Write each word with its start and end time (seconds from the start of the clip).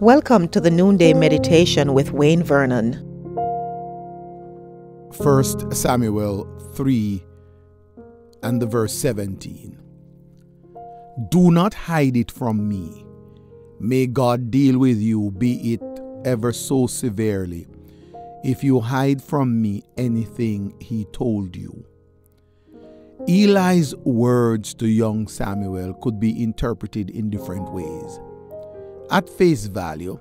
Welcome 0.00 0.46
to 0.50 0.60
the 0.60 0.70
Noonday 0.70 1.12
Meditation 1.12 1.92
with 1.92 2.12
Wayne 2.12 2.44
Vernon. 2.44 2.92
1 5.16 5.74
Samuel 5.74 6.46
3 6.74 7.24
and 8.44 8.62
the 8.62 8.66
verse 8.66 8.94
17. 8.94 9.76
Do 11.30 11.50
not 11.50 11.74
hide 11.74 12.16
it 12.16 12.30
from 12.30 12.68
me. 12.68 13.04
May 13.80 14.06
God 14.06 14.52
deal 14.52 14.78
with 14.78 14.98
you, 14.98 15.32
be 15.32 15.72
it 15.72 15.82
ever 16.24 16.52
so 16.52 16.86
severely, 16.86 17.66
if 18.44 18.62
you 18.62 18.78
hide 18.78 19.20
from 19.20 19.60
me 19.60 19.82
anything 19.96 20.76
he 20.80 21.06
told 21.06 21.56
you. 21.56 21.84
Eli's 23.26 23.96
words 23.96 24.74
to 24.74 24.86
young 24.86 25.26
Samuel 25.26 25.94
could 25.94 26.20
be 26.20 26.40
interpreted 26.40 27.10
in 27.10 27.30
different 27.30 27.72
ways. 27.72 28.20
At 29.10 29.28
face 29.28 29.66
value, 29.66 30.18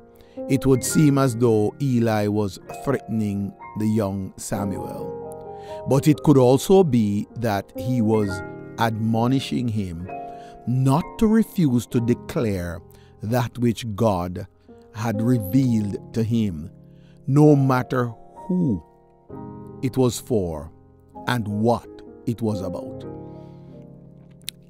it 0.49 0.65
would 0.65 0.83
seem 0.83 1.17
as 1.17 1.35
though 1.35 1.75
Eli 1.81 2.27
was 2.27 2.57
threatening 2.85 3.53
the 3.79 3.87
young 3.87 4.33
Samuel. 4.37 5.13
But 5.89 6.07
it 6.07 6.23
could 6.23 6.37
also 6.37 6.83
be 6.83 7.27
that 7.35 7.71
he 7.75 8.01
was 8.01 8.29
admonishing 8.79 9.67
him 9.67 10.07
not 10.67 11.03
to 11.19 11.27
refuse 11.27 11.85
to 11.87 11.99
declare 11.99 12.81
that 13.23 13.57
which 13.57 13.85
God 13.95 14.47
had 14.93 15.21
revealed 15.21 16.13
to 16.13 16.23
him, 16.23 16.69
no 17.25 17.55
matter 17.55 18.07
who 18.47 18.83
it 19.81 19.97
was 19.97 20.19
for 20.19 20.71
and 21.27 21.45
what 21.47 21.87
it 22.25 22.41
was 22.41 22.61
about. 22.61 23.05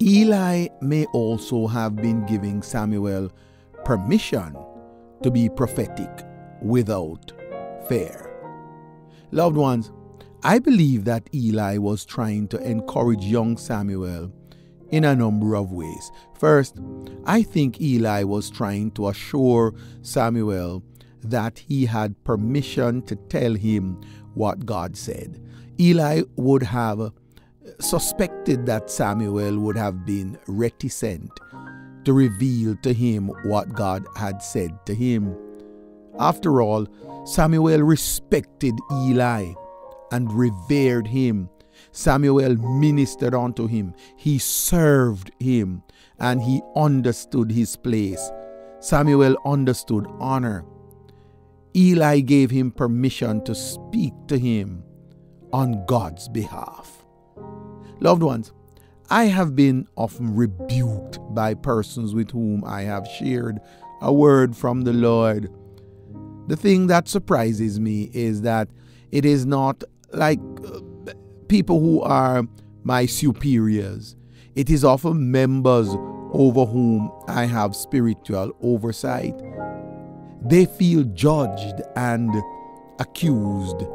Eli 0.02 0.68
may 0.82 1.05
also 1.13 1.68
have 1.68 1.96
been 1.96 2.26
giving 2.26 2.62
Samuel 2.62 3.32
permission 3.88 4.54
to 5.23 5.32
be 5.32 5.48
prophetic 5.48 6.26
without 6.62 7.32
fear. 7.88 8.38
Loved 9.32 9.55
ones, 9.55 9.93
I 10.43 10.60
believe 10.60 11.05
that 11.05 11.30
Eli 11.34 11.77
was 11.77 12.04
trying 12.04 12.49
to 12.49 12.58
encourage 12.70 13.24
young 13.24 13.55
Samuel 13.55 14.30
in 14.90 15.05
a 15.05 15.15
number 15.15 15.55
of 15.55 15.71
ways. 15.71 16.12
First, 16.38 16.76
I 17.26 17.43
think 17.43 17.80
Eli 17.80 18.24
was 18.24 18.49
trying 18.49 18.91
to 18.91 19.08
assure 19.08 19.74
Samuel 20.02 20.84
that 21.24 21.58
he 21.58 21.85
had 21.85 22.21
permission 22.26 23.04
to 23.04 23.15
tell 23.15 23.54
him 23.54 24.02
what 24.34 24.65
God 24.65 24.98
said. 24.98 25.41
Eli 25.80 26.24
would 26.35 26.63
have 26.63 27.13
suspected 27.80 28.65
that 28.65 28.90
Samuel 28.90 29.60
would 29.60 29.77
have 29.77 30.05
been 30.05 30.38
reticent 30.48 31.32
to 32.08 32.13
reveal 32.13 32.74
to 32.77 32.94
him 32.94 33.27
what 33.44 33.74
God 33.74 34.08
had 34.16 34.41
said 34.41 34.72
to 34.86 34.96
him. 34.96 35.36
After 36.18 36.62
all, 36.62 36.88
Samuel 37.26 37.82
respected 37.82 38.74
Eli 38.90 39.52
and 40.14 40.32
revered 40.32 41.05
him. 41.05 41.49
Samuel 41.91 42.55
ministered 42.55 43.36
unto 43.36 43.68
him, 43.68 43.94
he 44.16 44.38
served 44.38 45.32
him, 45.41 45.84
and 46.18 46.41
he 46.41 46.62
understood 46.77 47.52
his 47.52 47.76
place. 47.76 48.32
Samuel 48.80 49.36
understood 49.46 50.08
honor. 50.18 50.64
Eli 51.76 52.21
gave 52.21 52.49
him 52.49 52.71
permission 52.71 53.44
to 53.44 53.54
speak 53.54 54.14
to 54.30 54.40
him 54.40 54.82
on 55.52 55.86
God's 55.88 56.30
behalf. 56.30 57.05
Loved 57.99 58.24
ones, 58.24 58.54
I 59.10 59.26
have 59.26 59.55
been 59.55 59.88
often 59.96 60.36
rebuked 60.36 61.20
by 61.34 61.54
persons 61.54 62.13
with 62.13 62.32
whom 62.32 62.66
I 62.66 62.82
have 62.82 63.08
shared 63.08 63.60
a 64.02 64.12
word 64.12 64.53
from 64.56 64.81
the 64.81 64.91
Lord. 64.91 65.50
The 66.47 66.58
thing 66.58 66.88
that 66.88 67.08
surprises 67.08 67.80
me 67.80 68.09
is 68.14 68.41
that 68.41 68.68
it 69.12 69.24
is 69.24 69.46
not 69.46 69.81
like 70.12 70.40
uh, 70.66 71.14
people 71.48 71.80
who 71.80 72.02
are 72.02 72.44
my 72.84 73.06
superiors, 73.06 74.18
it 74.56 74.70
is 74.70 74.84
often 74.84 75.31
members 75.31 75.88
over 76.34 76.66
whom 76.66 77.10
I 77.30 77.46
have 77.46 77.78
spiritual 77.78 78.52
oversight. 78.62 79.36
They 80.42 80.66
feel 80.66 81.04
judged 81.04 81.81
and 81.96 82.34
accused 83.00 83.86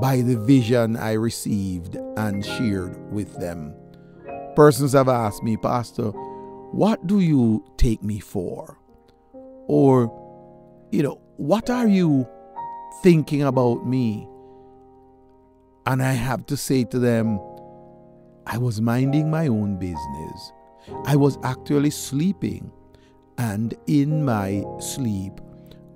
by 0.00 0.20
the 0.20 0.36
vision 0.36 0.96
I 0.96 1.12
received 1.12 1.96
and 2.16 2.44
shared 2.44 3.12
with 3.12 3.38
them. 3.38 3.74
Persons 4.58 4.92
have 4.92 5.08
asked 5.08 5.44
me, 5.44 5.56
Pastor, 5.56 6.10
what 6.72 7.06
do 7.06 7.20
you 7.20 7.64
take 7.76 8.02
me 8.02 8.18
for? 8.18 8.76
Or, 9.68 10.10
you 10.90 11.00
know, 11.00 11.20
what 11.36 11.70
are 11.70 11.86
you 11.86 12.26
thinking 13.00 13.44
about 13.44 13.86
me? 13.86 14.28
And 15.86 16.02
I 16.02 16.10
have 16.10 16.44
to 16.46 16.56
say 16.56 16.82
to 16.86 16.98
them, 16.98 17.38
I 18.48 18.58
was 18.58 18.80
minding 18.80 19.30
my 19.30 19.46
own 19.46 19.78
business. 19.78 20.52
I 21.04 21.14
was 21.14 21.38
actually 21.44 21.90
sleeping. 21.90 22.72
And 23.38 23.74
in 23.86 24.24
my 24.24 24.64
sleep, 24.80 25.34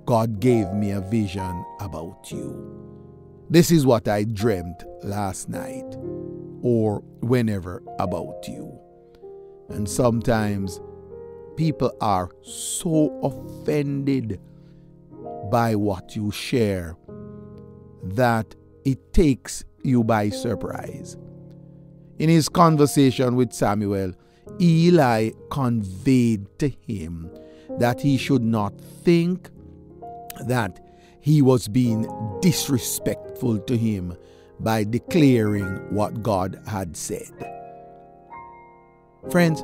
God 0.05 0.39
gave 0.39 0.71
me 0.71 0.91
a 0.91 1.01
vision 1.01 1.65
about 1.81 2.31
you. 2.31 3.43
This 3.49 3.71
is 3.71 3.85
what 3.85 4.07
I 4.07 4.23
dreamt 4.23 4.85
last 5.03 5.49
night 5.49 5.97
or 6.63 6.99
whenever 7.19 7.83
about 7.99 8.47
you. 8.47 8.79
And 9.69 9.87
sometimes 9.87 10.79
people 11.57 11.95
are 12.01 12.31
so 12.41 13.19
offended 13.21 14.39
by 15.51 15.75
what 15.75 16.15
you 16.15 16.31
share 16.31 16.95
that 18.03 18.55
it 18.85 19.13
takes 19.13 19.63
you 19.83 20.03
by 20.03 20.29
surprise. 20.29 21.17
In 22.17 22.29
his 22.29 22.47
conversation 22.49 23.35
with 23.35 23.53
Samuel, 23.53 24.13
Eli 24.59 25.31
conveyed 25.51 26.47
to 26.59 26.69
him 26.87 27.29
that 27.79 27.99
he 28.01 28.17
should 28.17 28.43
not 28.43 28.79
think 28.79 29.49
that 30.45 30.79
he 31.19 31.41
was 31.41 31.67
being 31.67 32.07
disrespectful 32.41 33.59
to 33.59 33.77
him 33.77 34.15
by 34.59 34.83
declaring 34.83 35.65
what 35.93 36.23
God 36.23 36.61
had 36.67 36.95
said. 36.95 37.31
Friends, 39.31 39.63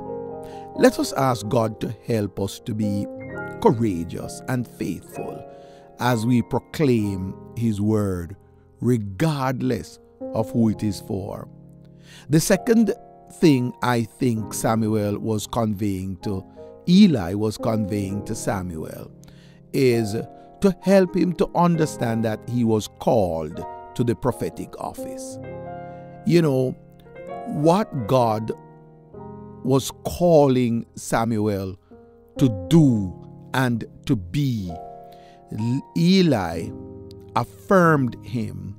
let 0.75 0.99
us 0.99 1.13
ask 1.13 1.47
God 1.49 1.81
to 1.81 1.89
help 2.07 2.39
us 2.39 2.59
to 2.61 2.73
be 2.73 3.05
courageous 3.61 4.41
and 4.47 4.67
faithful 4.67 5.45
as 5.99 6.25
we 6.25 6.41
proclaim 6.41 7.35
His 7.57 7.81
word, 7.81 8.35
regardless 8.79 9.99
of 10.33 10.49
who 10.51 10.69
it 10.69 10.83
is 10.83 11.01
for. 11.01 11.47
The 12.29 12.39
second 12.39 12.93
thing 13.33 13.73
I 13.81 14.03
think 14.03 14.53
Samuel 14.53 15.19
was 15.19 15.45
conveying 15.45 16.17
to 16.17 16.45
Eli 16.87 17.33
was 17.33 17.57
conveying 17.57 18.25
to 18.25 18.33
Samuel 18.33 19.11
is 19.73 20.13
to 20.61 20.75
help 20.81 21.15
him 21.15 21.33
to 21.33 21.49
understand 21.55 22.25
that 22.25 22.39
he 22.49 22.63
was 22.63 22.87
called 22.99 23.63
to 23.99 24.05
the 24.05 24.15
prophetic 24.15 24.79
office. 24.79 25.37
You 26.25 26.41
know, 26.41 26.71
what 27.47 28.07
God 28.07 28.53
was 29.65 29.91
calling 30.05 30.85
Samuel 30.95 31.77
to 32.37 32.67
do 32.69 33.13
and 33.53 33.83
to 34.05 34.15
be, 34.15 34.71
Eli 35.97 36.69
affirmed 37.35 38.15
him 38.25 38.77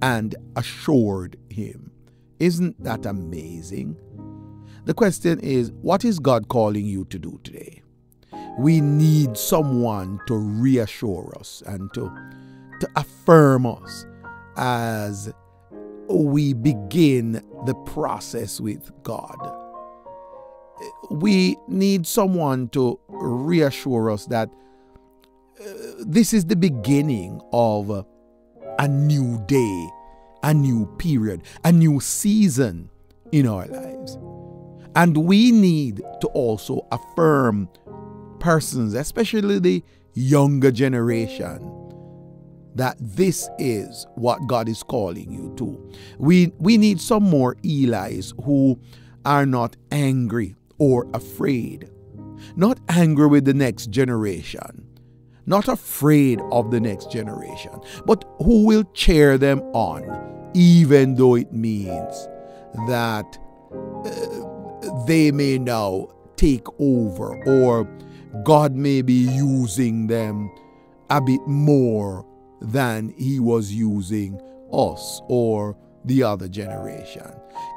and 0.00 0.34
assured 0.56 1.36
him. 1.50 1.92
Isn't 2.40 2.82
that 2.82 3.04
amazing? 3.04 3.98
The 4.86 4.94
question 4.94 5.38
is, 5.40 5.70
what 5.82 6.02
is 6.02 6.18
God 6.18 6.48
calling 6.48 6.86
you 6.86 7.04
to 7.10 7.18
do 7.18 7.38
today? 7.44 7.82
we 8.58 8.82
need 8.82 9.34
someone 9.36 10.20
to 10.26 10.36
reassure 10.36 11.32
us 11.38 11.62
and 11.66 11.92
to, 11.94 12.12
to 12.80 12.88
affirm 12.96 13.64
us 13.64 14.04
as 14.56 15.32
we 16.08 16.52
begin 16.52 17.32
the 17.66 17.74
process 17.86 18.60
with 18.60 18.90
God. 19.02 19.36
We 21.10 21.56
need 21.68 22.06
someone 22.06 22.68
to 22.70 22.98
reassure 23.08 24.10
us 24.10 24.26
that 24.26 24.50
uh, 25.60 25.64
this 26.00 26.32
is 26.32 26.46
the 26.46 26.56
beginning 26.56 27.40
of 27.52 28.04
a 28.78 28.88
new 28.88 29.42
day, 29.46 29.88
a 30.42 30.52
new 30.52 30.86
period, 30.98 31.42
a 31.64 31.70
new 31.70 32.00
season 32.00 32.90
in 33.30 33.46
our 33.46 33.66
lives. 33.66 34.18
And 34.96 35.16
we 35.16 35.52
need 35.52 36.02
to 36.20 36.26
also 36.28 36.86
affirm 36.90 37.68
persons, 38.40 38.94
especially 38.94 39.58
the 39.58 39.84
younger 40.14 40.70
generation, 40.70 41.60
that 42.74 42.96
this 43.00 43.48
is 43.58 44.06
what 44.14 44.46
God 44.46 44.68
is 44.68 44.82
calling 44.82 45.30
you 45.30 45.52
to. 45.56 45.92
We, 46.18 46.52
we 46.58 46.78
need 46.78 47.00
some 47.00 47.24
more 47.24 47.56
Eli's 47.64 48.34
who 48.44 48.78
are 49.24 49.46
not 49.46 49.76
angry 49.90 50.56
or 50.78 51.06
afraid, 51.14 51.90
not 52.56 52.80
angry 52.88 53.26
with 53.26 53.44
the 53.44 53.54
next 53.54 53.90
generation, 53.90 54.86
not 55.46 55.68
afraid 55.68 56.40
of 56.50 56.70
the 56.70 56.80
next 56.80 57.10
generation, 57.10 57.72
but 58.06 58.24
who 58.38 58.64
will 58.66 58.84
cheer 58.94 59.38
them 59.38 59.60
on, 59.72 60.50
even 60.54 61.14
though 61.14 61.34
it 61.34 61.52
means 61.52 62.28
that 62.88 63.38
uh, 64.04 65.04
they 65.06 65.30
may 65.30 65.58
now 65.58 66.08
take 66.36 66.66
over 66.80 67.42
or 67.44 67.84
God 68.44 68.74
may 68.74 69.02
be 69.02 69.12
using 69.12 70.06
them 70.06 70.50
a 71.10 71.20
bit 71.20 71.46
more 71.46 72.26
than 72.62 73.14
He 73.16 73.40
was 73.40 73.72
using 73.72 74.40
us 74.72 75.20
or 75.28 75.76
the 76.04 76.22
other 76.22 76.48
generation. 76.48 77.30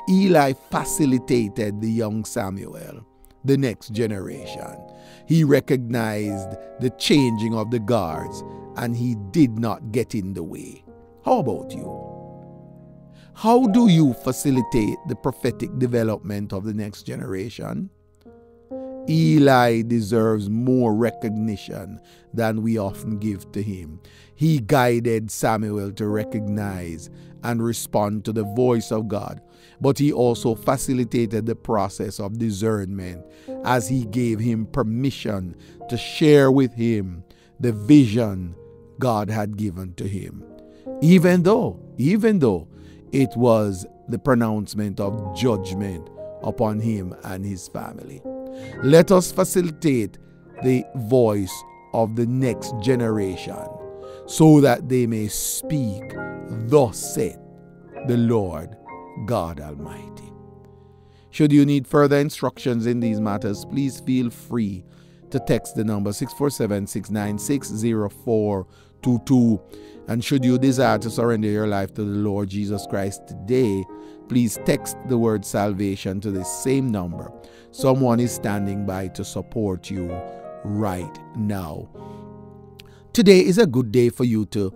Eli 0.10 0.54
facilitated 0.72 1.82
the 1.82 1.90
young 1.90 2.26
Samuel, 2.26 3.06
the 3.44 3.58
next 3.58 3.90
generation. 3.90 4.78
He 5.28 5.44
recognized 5.44 6.58
the 6.80 6.92
changing 6.98 7.56
of 7.56 7.72
the 7.72 7.80
guards 7.80 8.44
and 8.78 8.96
he 8.96 9.16
did 9.32 9.58
not 9.58 9.92
get 9.92 10.16
in 10.16 10.34
the 10.34 10.44
way. 10.44 10.84
How 11.24 11.40
about 11.40 11.72
you? 11.72 12.16
How 13.34 13.68
do 13.68 13.90
you 13.90 14.14
facilitate 14.14 14.98
the 15.08 15.16
prophetic 15.16 15.78
development 15.78 16.54
of 16.54 16.64
the 16.64 16.74
next 16.74 17.04
generation? 17.04 17.90
Eli 19.10 19.82
deserves 19.82 20.50
more 20.50 20.96
recognition 20.96 22.00
than 22.34 22.62
we 22.62 22.78
often 22.78 23.18
give 23.18 23.52
to 23.52 23.62
him. 23.62 24.00
He 24.36 24.60
guided 24.60 25.32
Samuel 25.32 25.92
to 25.94 26.08
recognize 26.08 27.10
and 27.44 27.64
respond 27.64 28.26
to 28.26 28.34
the 28.34 28.44
voice 28.44 28.92
of 28.92 29.08
God, 29.08 29.42
but 29.80 30.00
he 30.00 30.12
also 30.12 30.56
facilitated 30.56 31.46
the 31.46 31.56
process 31.56 32.20
of 32.20 32.40
discernment 32.40 33.24
as 33.64 33.88
he 33.88 34.06
gave 34.06 34.40
him 34.40 34.66
permission 34.66 35.56
to 35.90 35.98
share 35.98 36.52
with 36.52 36.74
him 36.74 37.24
the 37.60 37.72
vision 37.72 38.56
God 39.00 39.30
had 39.30 39.58
given 39.58 39.94
to 39.96 40.08
him. 40.08 40.44
Even 41.02 41.44
though, 41.44 41.80
even 41.98 42.40
though 42.40 42.68
it 43.12 43.30
was 43.36 43.86
the 44.08 44.20
pronouncement 44.20 45.00
of 45.00 45.36
judgment 45.36 46.10
upon 46.44 46.80
him 46.80 47.16
and 47.24 47.46
his 47.46 47.68
family. 47.68 48.22
Let 48.84 49.12
us 49.12 49.32
facilitate 49.32 50.18
the 50.64 50.84
voice 50.96 51.54
of 51.94 52.16
the 52.16 52.26
next 52.26 52.74
generation 52.82 53.66
so 54.28 54.60
that 54.62 54.90
they 54.90 55.08
may 55.08 55.28
speak, 55.28 56.04
Thus 56.68 57.16
saith 57.16 57.40
the 58.08 58.18
Lord 58.18 58.76
God 59.26 59.60
Almighty. 59.60 60.32
Should 61.32 61.52
you 61.52 61.66
need 61.66 61.88
further 61.88 62.18
instructions 62.18 62.86
in 62.86 63.00
these 63.00 63.20
matters, 63.20 63.66
please 63.66 64.00
feel 64.00 64.30
free 64.30 64.86
to 65.32 65.40
text 65.40 65.76
the 65.76 65.84
number 65.84 66.14
647 66.14 66.88
696 66.88 67.70
0422. 68.24 69.62
And 70.08 70.24
should 70.24 70.46
you 70.46 70.58
desire 70.58 70.98
to 71.00 71.10
surrender 71.10 71.48
your 71.48 71.68
life 71.68 71.94
to 71.96 72.04
the 72.04 72.20
Lord 72.20 72.50
Jesus 72.50 72.86
Christ 72.88 73.28
today, 73.28 73.84
please 74.28 74.60
text 74.66 74.98
the 75.08 75.18
word 75.18 75.46
salvation 75.46 76.20
to 76.22 76.32
this 76.32 76.50
same 76.64 76.92
number. 76.92 77.32
Someone 77.72 78.20
is 78.20 78.34
standing 78.34 78.86
by 78.86 79.08
to 79.10 79.24
support 79.24 79.90
you 79.90 80.10
right 80.64 81.20
now. 81.36 81.88
Today 83.14 83.40
is 83.40 83.58
a 83.58 83.68
good 83.68 83.92
day 83.92 84.10
for 84.10 84.24
you 84.24 84.46
to 84.48 84.74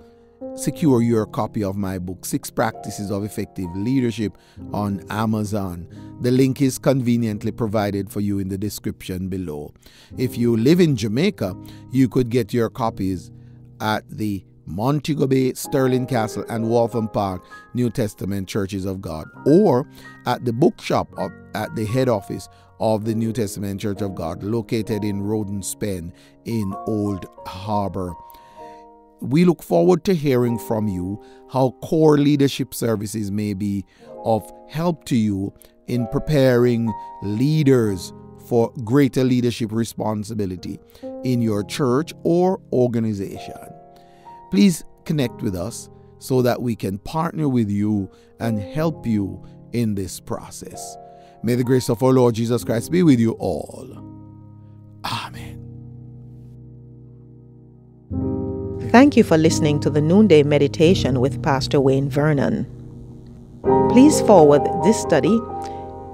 secure 0.56 1.02
your 1.02 1.26
copy 1.26 1.64
of 1.64 1.76
my 1.76 2.00
book, 2.00 2.26
Six 2.26 2.50
Practices 2.50 3.12
of 3.12 3.24
Effective 3.24 3.68
Leadership, 3.76 4.38
on 4.74 5.04
Amazon. 5.10 5.88
The 6.22 6.32
link 6.32 6.62
is 6.62 6.78
conveniently 6.78 7.52
provided 7.52 8.10
for 8.10 8.20
you 8.20 8.40
in 8.40 8.50
the 8.50 8.58
description 8.58 9.30
below. 9.30 9.74
If 10.18 10.38
you 10.38 10.56
live 10.56 10.80
in 10.80 10.96
Jamaica, 10.96 11.56
you 11.92 12.10
could 12.10 12.30
get 12.30 12.54
your 12.54 12.70
copies 12.70 13.32
at 13.82 14.04
the 14.10 14.44
Montego 14.70 15.26
Bay, 15.26 15.54
Sterling 15.54 16.06
Castle, 16.06 16.46
and 16.48 16.70
Waltham 16.70 17.08
Park 17.08 17.44
New 17.74 17.90
Testament 17.90 18.48
Churches 18.48 18.86
of 18.86 19.02
God, 19.02 19.28
or 19.46 19.90
at 20.26 20.46
the 20.46 20.54
bookshop 20.54 21.10
of, 21.18 21.32
at 21.56 21.76
the 21.76 21.86
head 21.86 22.08
office 22.08 22.48
of 22.80 23.04
the 23.04 23.16
New 23.16 23.34
Testament 23.34 23.82
Church 23.82 24.02
of 24.02 24.14
God, 24.16 24.44
located 24.44 25.04
in 25.04 25.22
Rodenspen 25.22 26.14
in 26.46 26.74
Old 26.86 27.26
Harbor. 27.48 28.14
We 29.22 29.44
look 29.44 29.64
forward 29.64 30.06
to 30.06 30.14
hearing 30.14 30.58
from 30.58 30.88
you 30.88 31.22
how 31.52 31.72
core 31.84 32.18
leadership 32.18 32.74
services 32.74 33.32
may 33.32 33.54
be 33.54 33.86
of 34.24 34.50
help 34.70 35.04
to 35.06 35.16
you 35.16 35.54
in 35.88 36.08
preparing 36.08 36.94
leaders 37.24 38.14
for 38.48 38.72
greater 38.84 39.24
leadership 39.24 39.72
responsibility 39.72 40.80
in 41.24 41.42
your 41.42 41.64
church 41.64 42.14
or 42.24 42.62
organization. 42.72 43.79
Please 44.52 44.84
connect 45.06 45.42
with 45.42 45.56
us 45.56 45.90
so 46.20 46.42
that 46.42 46.62
we 46.62 46.76
can 46.76 46.98
partner 47.00 47.48
with 47.48 47.70
you 47.70 48.10
and 48.40 48.60
help 48.60 49.06
you 49.06 49.44
in 49.72 49.96
this 49.96 50.20
process. 50.20 50.98
May 51.44 51.56
the 51.56 51.64
grace 51.64 51.90
of 51.90 52.04
our 52.04 52.12
Lord 52.12 52.36
Jesus 52.36 52.64
Christ 52.64 52.92
be 52.92 53.04
with 53.04 53.20
you 53.20 53.32
all. 53.34 53.88
Amen. 55.06 55.56
Thank 58.92 59.16
you 59.16 59.24
for 59.24 59.38
listening 59.38 59.80
to 59.82 59.90
the 59.90 60.02
Noonday 60.02 60.44
Meditation 60.44 61.22
with 61.22 61.42
Pastor 61.44 61.80
Wayne 61.80 62.10
Vernon. 62.10 62.66
Please 63.92 64.20
forward 64.22 64.62
this 64.84 65.00
study 65.00 65.40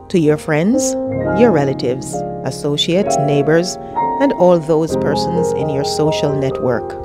to 0.10 0.20
your 0.20 0.38
friends, 0.38 0.94
your 1.40 1.52
relatives, 1.52 2.14
associates, 2.44 3.18
neighbors, 3.18 3.78
and 4.22 4.34
all 4.34 4.60
those 4.60 4.96
persons 4.98 5.52
in 5.54 5.70
your 5.70 5.86
social 5.86 6.36
network. 6.36 7.05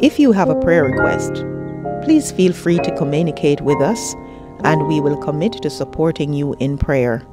If 0.00 0.20
you 0.20 0.30
have 0.30 0.48
a 0.48 0.54
prayer 0.54 0.84
request, 0.84 1.44
please 2.04 2.30
feel 2.30 2.52
free 2.52 2.78
to 2.78 2.96
communicate 2.96 3.60
with 3.62 3.82
us 3.82 4.14
and 4.62 4.86
we 4.86 5.00
will 5.00 5.16
commit 5.16 5.54
to 5.54 5.70
supporting 5.70 6.32
you 6.32 6.54
in 6.60 6.78
prayer. 6.78 7.26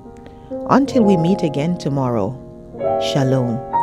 Until 0.72 1.04
we 1.04 1.16
meet 1.16 1.44
again 1.44 1.78
tomorrow, 1.78 2.34
Shalom. 3.14 3.75